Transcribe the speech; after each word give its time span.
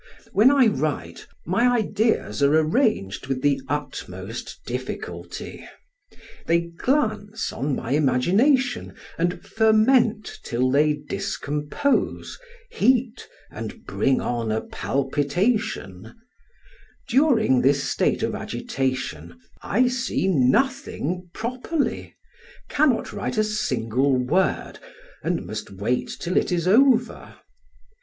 When 0.31 0.49
I 0.49 0.65
write, 0.65 1.27
my 1.45 1.77
ideas 1.77 2.41
are 2.41 2.57
arranged 2.59 3.27
with 3.27 3.43
the 3.43 3.61
utmost 3.69 4.59
difficulty. 4.65 5.63
They 6.47 6.61
glance 6.61 7.53
on 7.53 7.75
my 7.75 7.91
imagination 7.91 8.95
and 9.19 9.45
ferment 9.45 10.39
till 10.41 10.71
they 10.71 10.93
discompose, 10.93 12.39
heat, 12.71 13.29
and 13.51 13.85
bring 13.85 14.19
on 14.21 14.51
a 14.51 14.61
palpitation; 14.61 16.11
during 17.07 17.61
this 17.61 17.83
state 17.83 18.23
of 18.23 18.33
agitation, 18.33 19.39
I 19.61 19.87
see 19.87 20.27
nothing 20.27 21.29
properly, 21.31 22.15
cannot 22.69 23.13
write 23.13 23.37
a 23.37 23.43
single 23.43 24.17
word, 24.17 24.79
and 25.21 25.45
must 25.45 25.69
wait 25.69 26.09
till 26.19 26.37
it 26.37 26.51
is 26.51 26.67
over. 26.67 27.35